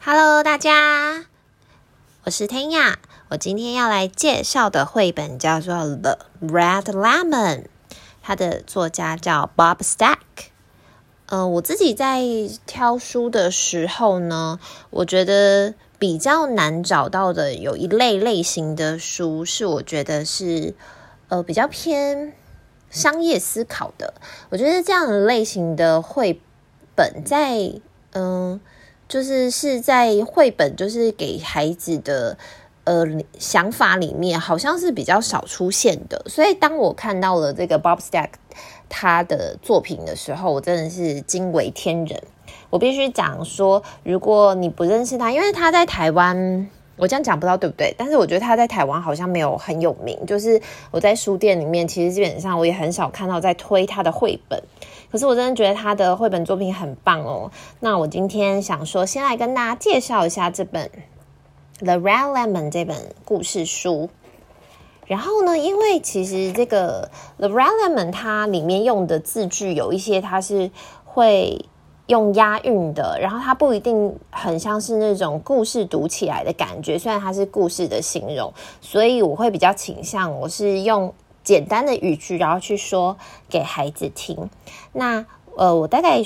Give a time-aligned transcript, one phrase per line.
[0.00, 1.26] Hello，大家，
[2.22, 2.94] 我是 Tanya。
[3.30, 7.62] 我今天要来介绍的绘本叫做《The Red Lemon》，
[8.22, 10.16] 它的作家叫 Bob Stack。
[11.26, 12.22] 嗯、我自己在
[12.64, 20.74] 挑书的时候呢，我觉得比较难找到的有一类类型的书，是我觉得是
[21.28, 22.32] 呃比较偏
[22.88, 24.14] 商业思考的。
[24.50, 26.40] 我觉得这样的类型的绘
[26.94, 27.72] 本在
[28.12, 28.60] 嗯。
[29.08, 32.36] 就是是在绘本，就是给孩子的
[32.84, 33.04] 呃
[33.38, 36.22] 想法里面，好像是比较少出现的。
[36.26, 38.28] 所以当我看到了这个 Bob Stack
[38.88, 42.22] 他的作品的时候，我真的是惊为天人。
[42.70, 47.94] 我必须讲说，如果你不认识他，因为他在台湾，我这样讲不知道对不对？
[47.96, 50.18] 但是我觉得他在台湾好像没有很有名。
[50.26, 54.62] 就是我在书店里面，其实基本上我也很少看到在推他的绘本。
[55.10, 57.50] 可是我真的觉得他的绘本作品很棒哦。
[57.80, 60.90] 那我今天想说，先来跟大家介绍一下这本
[61.84, 64.10] 《The Red Lemon》这本故事书。
[65.06, 70.70] 然后呢，因为其实这个《The Red Lemon》它里面用的字句有一些它是
[71.06, 71.64] 会
[72.08, 76.98] 用押韵的，然后它不一定很像是那种故事读起来的感觉。
[76.98, 81.14] 虽然它是故事的形容，所以我会比较倾向我是用。
[81.48, 83.16] 简单的语句，然后去说
[83.48, 84.50] 给孩子听。
[84.92, 85.24] 那
[85.56, 86.22] 呃，我大概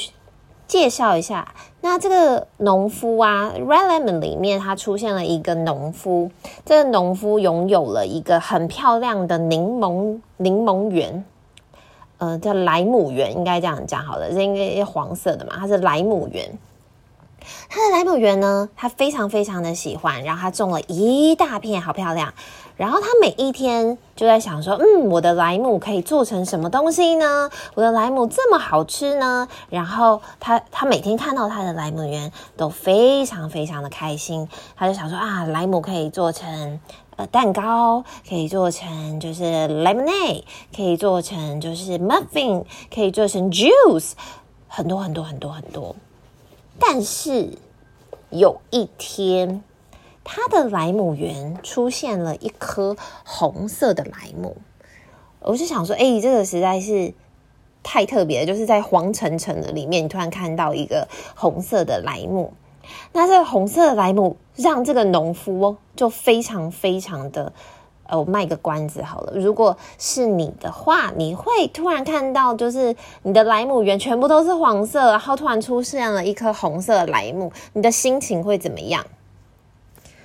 [0.66, 1.54] 介绍一下。
[1.80, 6.28] 那这个农夫啊，《Red Lemon》里面，他出现了一个农夫。
[6.64, 11.24] 这个农夫拥有了一个很漂亮的柠檬柠檬园，
[12.18, 14.28] 呃，叫莱姆园，应该这样讲好了。
[14.32, 15.52] 这应该黄色的嘛？
[15.56, 16.50] 它是莱姆园。
[17.68, 22.32] 他的莱姆园呢，他非常非常的喜欢，然后他种了一大片，好漂亮。
[22.74, 27.48] 然后他每一天就在想说，嗯，我的莱姆可以做成什么东西呢？
[27.74, 29.46] 我的莱姆这么好吃呢？
[29.68, 36.80] 然后他他每天看到他的莱姆园都非常非常的开心，他就想说啊，莱姆可以做成
[37.16, 40.42] 呃蛋糕，可以做成就是 lemonade，
[40.74, 44.12] 可以做成就是 muffin，可以做成 juice，
[44.66, 45.94] 很多很多很多很多。
[46.78, 47.50] 但是
[48.30, 49.62] 有一天。
[50.24, 54.56] 他的莱姆园出现了一颗红色的莱姆，
[55.40, 57.12] 我就想说，哎，这个实在是
[57.82, 62.52] 太特别了，就是在黄澄澄的里面，你突然看到一个红色的莱姆。
[63.12, 67.52] 那这个红色的莱姆让这个农夫哦，就非常非常的，
[68.16, 79.04] 我卖个关子好了，如果是你的话，你会突然看到，就是你的莱姆园全部都是黄色，然后突然出现了一颗红色的莱姆，你的心情会怎么样？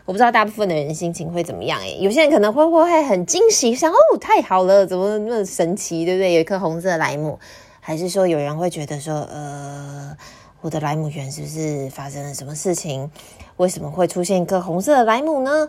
[0.06, 6.34] 我不知道大部分的人心情会怎么样诶，有些人可能会不会很惊喜，想哦，太好了，怎么那么神奇，对不对？
[6.34, 7.38] 有一颗红色的莱姆，
[7.82, 10.16] 还是说有人会觉得说，呃，
[10.62, 13.12] 我的莱姆园是不是发生了什么事情？
[13.58, 15.68] 为什么会出现一颗红色的莱姆呢？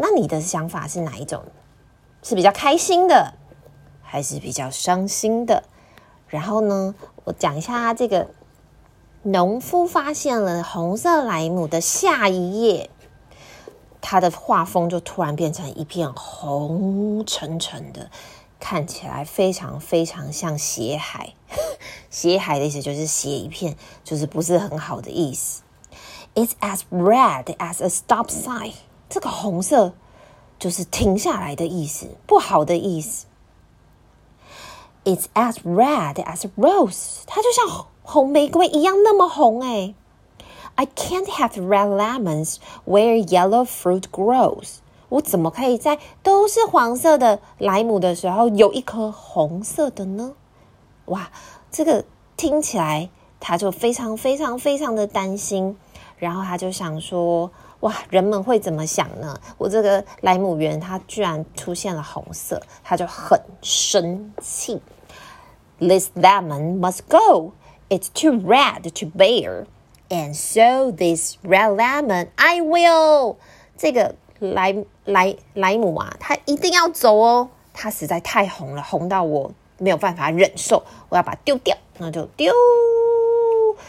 [0.00, 1.42] 那你的想法是哪一种？
[2.22, 3.34] 是比较开心的，
[4.00, 5.64] 还是比较伤心的？
[6.28, 6.94] 然后呢，
[7.24, 8.28] 我讲一下这个
[9.22, 12.90] 农夫发现了红色莱姆的下一页。
[14.00, 18.10] 他的画风就突然变成一片红沉沉的，
[18.60, 21.34] 看起来非常非常像血海。
[22.08, 25.62] 血海的意思就是血一片，就是不是很好的意思。
[26.34, 28.74] It's as red as a stop sign。
[29.08, 29.94] 这个红色
[30.58, 33.26] 就是停下来的意思，不好的意思。
[35.04, 37.22] It's as red as a rose。
[37.26, 39.94] 它就像红玫瑰一样那么红哎。
[40.74, 44.76] I can't have red lemons where yellow fruit grows。
[45.08, 50.34] 我怎么可以在都是黄色的莱姆的时候有一颗红色的呢？
[51.06, 51.30] 哇，
[51.70, 52.04] 这个
[52.36, 53.08] 听起来
[53.40, 55.78] 他就非常非常非常的担心，
[56.18, 57.50] 然后他就想说：
[57.80, 59.38] 哇，人们会怎么想呢？
[59.56, 64.80] 我这个莱姆园它居然出现了红色，他就很生气。
[65.78, 67.52] This lemon must go.
[67.88, 69.66] It's too red to bear.
[70.08, 73.36] And so this red lemon, I will.
[73.76, 74.74] 这个莱
[75.04, 77.50] 莱莱姆啊，它一定要走哦。
[77.72, 81.76] 它实在太红了，红到我没有办法忍受，我要把它丢掉。
[81.98, 82.52] 那就丢，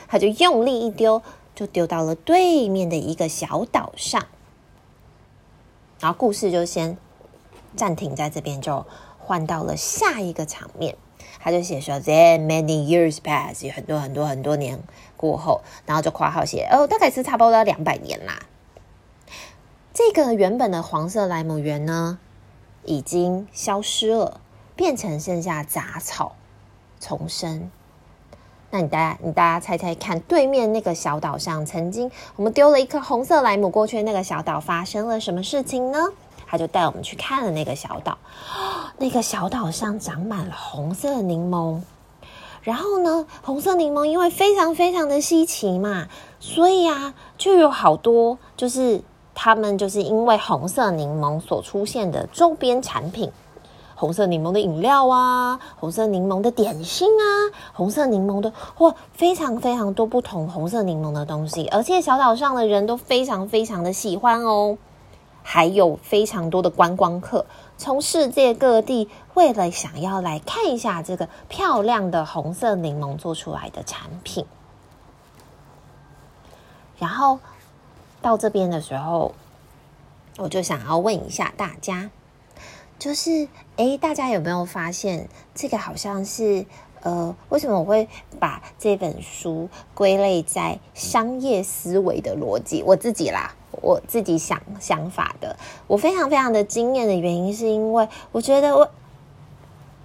[0.07, 1.21] 它就用力一丢，
[1.59, 4.27] 就丢到了对面的一个小岛上。
[5.99, 6.97] 然后故事就先
[7.75, 8.85] 暂停在这边，就
[9.17, 10.95] 换到了下一个场面。
[11.41, 14.81] 他就写说，Then many years pass，有很多很多很多年
[15.17, 18.39] 过后，然后就括号写，哦，大概是差不多两百年啦。
[19.93, 22.19] 这个原本的黄色莱姆园呢，
[22.85, 24.39] 已经消失了，
[24.77, 26.37] 变成剩下杂草
[27.01, 27.69] 丛生。
[28.71, 35.99] 那你大家，你大家猜猜看，对面那个小岛上，曾经我们丢了一颗红色莱姆过去，那个小岛发生了什么事情呢？
[36.45, 38.17] 他就带我们去看了那个小岛，
[38.97, 41.81] 那个小岛上长满了红色的柠檬。
[42.61, 46.07] 然后呢，红色柠檬因为非常非常的稀奇嘛，
[46.39, 49.01] 所以啊，就有好多就是
[49.33, 53.31] 他们就是因为红色柠檬所出现的周边产品。
[53.99, 64.77] 红色柠檬的饮料啊，红色柠檬的点心啊，红色柠檬的或非常非常多不同红色柠檬的东西，而且小岛上的人都非常非常的喜欢哦，
[65.43, 67.45] 还有非常多的观光客
[67.77, 74.45] 从世界各地为了想要来看一下这个漂亮的红色柠檬做出来的产品，
[76.97, 77.39] 然后
[78.21, 79.33] 到这边的时候，
[80.37, 82.09] 我就想要问一下大家。
[82.99, 83.47] 就是，
[83.77, 86.65] 诶，大家有没有发现这个好像是，
[87.01, 88.05] 呃，为什么我会
[88.41, 92.83] 把这本书归类在商业思维的逻辑？
[92.85, 95.55] 我自己啦，我自己想想法的，
[95.87, 98.85] 我非常非常的惊艳的原因，是因为我觉得我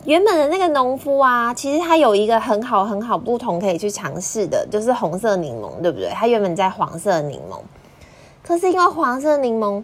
[0.05, 6.11] 原本的那个农夫啊，其实他有一个很好很好不同可以去尝试的，就是红色柠檬，对不对？
[6.11, 7.59] 他原本在黄色柠檬，
[8.45, 9.83] 可是因为黄色柠檬。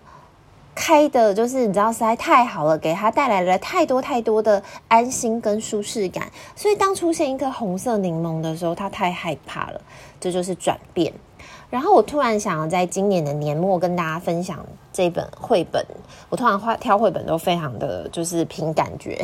[0.75, 9.81] 开的就是你知道实在太好了，给他带来了太多太多的安心跟舒适感，所以当出现一颗红色柠檬的时候，他太害怕了，
[10.19, 11.13] 这就是转变。
[11.69, 15.85] 然后我突然想要在今年的年末跟大家分享这本绘本，
[16.29, 19.23] 我通常挑绘本都非常的就是凭感觉。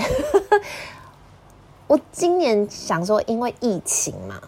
[1.88, 4.40] 我今年想说，因为疫情嘛，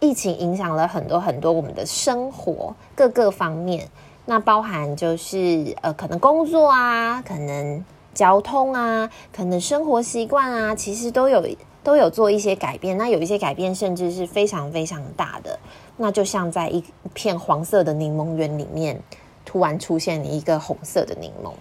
[0.00, 3.88] 疫情影响了很多很多我们的生活各个方面。
[4.26, 7.84] 那包含就是呃，可能工作啊，可能
[8.14, 11.46] 交通啊，可能生活习惯啊，其实都有
[11.82, 12.96] 都有做一些改变。
[12.96, 15.58] 那有一些改变甚至是非常非常大的。
[15.96, 16.82] 那就像在一
[17.12, 18.98] 片黄色的柠檬园里面，
[19.44, 21.52] 突然出现了一个红色的柠檬，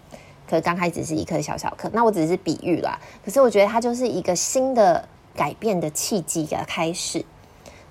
[0.50, 1.90] 可刚开始是一颗小小颗。
[1.92, 7.26] 那我只是比喻啦，可是我觉得它就是一个新的改变的契机的开始。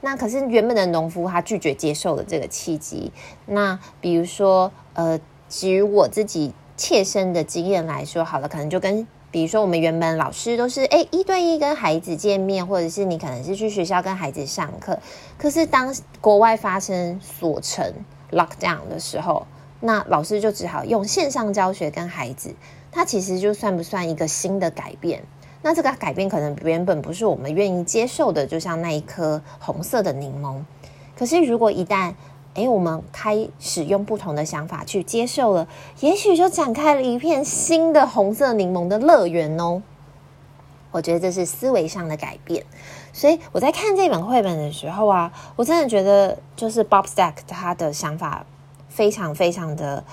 [0.05, 3.11] 那可是原本的农夫，他拒绝接受了这个契机。
[3.47, 5.19] 那比如说，呃，
[5.49, 14.99] 基于我自己切身的经验来说，好了，可能就跟比如说我们原本老师都是诶一对一跟孩子见面，或者是你可能是去学校跟孩子上课。
[15.39, 17.95] 可是当国外发生锁城
[18.33, 19.47] lockdown 的时候，
[19.81, 22.55] 那老师就只好用线上教学跟孩子。
[22.91, 25.23] 他其实就算不算一个新的改变？
[25.63, 30.61] 那这个改变可能原本不是我们愿意接受的，就像那一颗红色的柠檬。
[31.17, 32.15] 可是如果一旦，
[32.55, 35.69] 诶，我们开始用不同的想法去接受了，
[36.01, 39.83] 也许就展开了一片新的红色柠檬的乐园哦。
[40.91, 42.67] 我觉得这是思维上的改变。
[43.15, 48.45] 所以我在看这本绘本的时候啊，我真的觉得就是 Bob Stack 他的想法
[48.89, 50.05] 非常非常的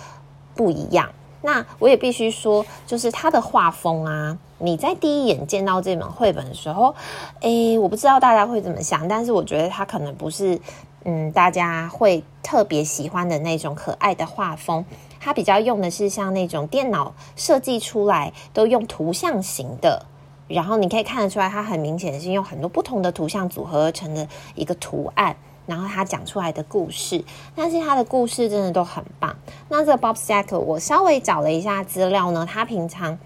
[0.56, 1.10] 不一样。
[1.42, 6.94] 那我也必须说，就是他的画风啊，你在第一眼见到这本绘本的时候，
[7.40, 10.60] 诶，我不知道大家会怎么想，但是我觉得他可能不是，
[11.06, 14.84] 嗯，大家会特别喜欢的那种可爱的画风，
[15.20, 20.06] 他比较用的是像那种电脑设计出来都用图像型的，
[20.50, 25.36] 然后你可以看得出来，它很明显是用很多不同的图像组合而成的一个图案。
[25.70, 27.24] 然后他讲出来的故事，
[27.56, 29.36] 但是他的故事真的都很棒。
[29.70, 33.20] 那这个 Bob Stack，我稍微找了一下资料呢，他平常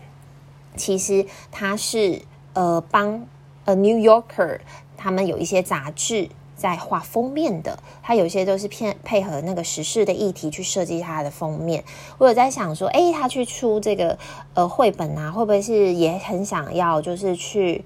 [0.75, 2.21] 其实他是
[2.51, 3.25] 呃帮
[3.63, 4.59] 呃 New Yorker
[4.97, 11.81] 他们有一些杂志在画封面的，他有些都是偏配合那个时事的议题去设计他的封面。
[12.17, 14.19] 我有在想说，诶，他去出这个
[14.53, 17.85] 呃绘本啊，会不会是也很想要就是去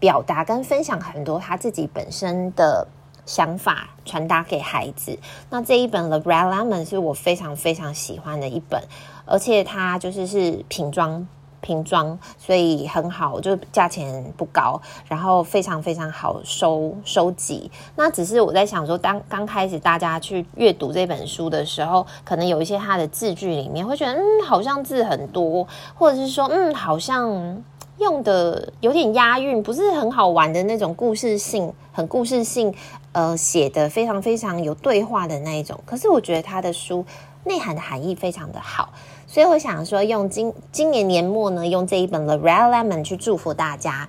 [0.00, 2.88] 表达跟分享很多他自己本身的。
[3.26, 5.18] 想法传达给孩子。
[5.50, 8.82] 那这一本《The Red Lemon》是我非常非常喜欢的一本，
[9.24, 11.26] 而且它就是是瓶装
[11.60, 14.78] 瓶装，所以很好，就价钱不高，
[15.08, 17.70] 然后非常非常好收收集。
[17.96, 27.64] 那只是我在想说，当刚开始大家去阅读这本书的时候，可能有一些它的字句里面会觉得，嗯，好像字很多，或者是说，嗯，好像。
[27.98, 32.74] 用的有点押韵，不是很好玩的那种故事性，很故事性，
[33.12, 35.78] 呃，写的非常非常有对话的那一种。
[35.86, 37.04] 可是我觉得他的书
[37.44, 38.92] 内涵的含义非常的好，
[39.26, 44.08] 所以我想说，用今今年年末呢，用这一本《The Red Lemon》去祝福大家。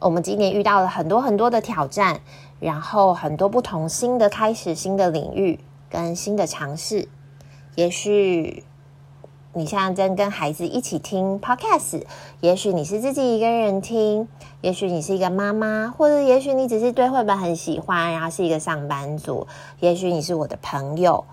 [0.00, 2.20] 我们今年遇到了很多很多的挑战，
[2.58, 5.60] 然后很多不同新的开始、新的领域
[5.90, 7.06] 跟新的尝试，
[7.74, 8.64] 也许
[9.52, 12.04] 你现在正跟孩子一起听 podcast，
[12.38, 14.28] 也许你是自己一个人听，
[14.60, 19.44] 也许你是一个妈妈，或者也许你只是对绘本很喜欢，然后是一个上班族，
[19.80, 21.24] 也许你是我的朋友。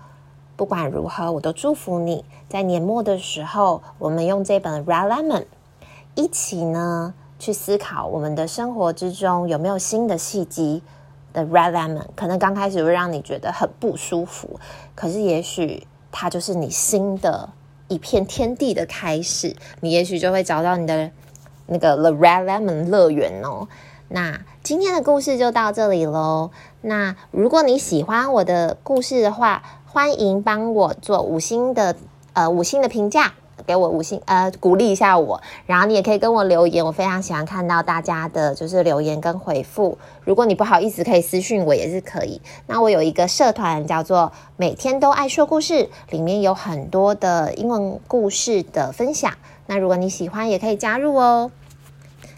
[0.56, 5.42] 不管如何，我都祝福你在年末的时候，我们用这本《Red Lemon》
[6.16, 10.82] 一起呢去思考我们的生活之中有没有新的契机
[11.32, 12.06] 的 Red Lemon。
[12.16, 14.58] 可能刚开始会让你觉得很不舒服，
[14.96, 17.48] 可是也许它就是你新的。
[17.88, 21.10] 一片天地的开始，你也许就会找到你的
[21.66, 23.68] 那个 The Red Lemon 乐园哦。
[24.08, 26.50] 那今天的故事就到这里喽。
[26.80, 31.96] 那如果你喜欢我的故事的话，欢迎帮我做五星的
[32.32, 33.34] 呃五星的评价。
[33.66, 39.98] 给我五星，呃，鼓励一下我，然后你也可以跟我留言，我非常喜欢看到大家的就是留言跟回复。
[40.24, 42.40] 如果你不好意思，可以私信我也是可以。
[42.66, 49.32] 那我有一个社团叫做“每天都爱说故事”，里面有很多的英文故事的分享。
[49.66, 51.50] 那如果你喜欢，也可以加入哦。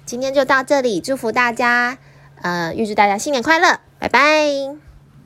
[0.05, 1.99] 今天就到这里，祝福大家，
[2.43, 4.90] 呃，预祝大家新年快乐，拜拜。